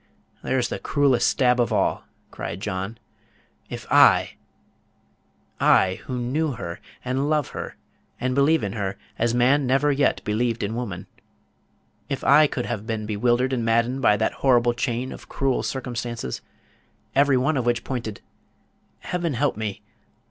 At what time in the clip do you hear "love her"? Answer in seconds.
7.29-7.75